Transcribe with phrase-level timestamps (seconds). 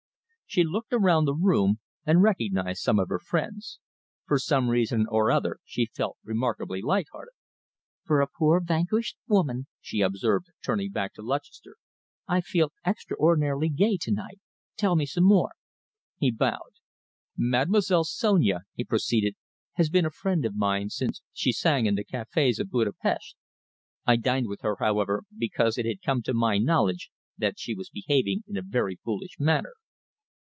[0.47, 3.79] She looked around the room and recognised some of her friends.
[4.27, 7.31] For some reason or other she felt remarkably light hearted.
[8.03, 11.77] "For a poor vanquished woman," she observed, turning back to Lutchester,
[12.27, 14.41] "I feel extraordinarily gay to night.
[14.75, 15.53] Tell me some more."
[16.17, 16.81] He bowed.
[17.37, 19.35] "Mademoiselle Sonia," he proceeded,
[19.75, 23.35] "has been a friend of mine since she sang in the cafes of Buda Pesth.
[24.05, 27.89] I dined with her, however, because it had come to my knowledge that she was
[27.89, 29.75] behaving in a very foolish manner."